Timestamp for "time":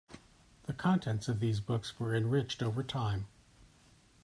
2.81-3.27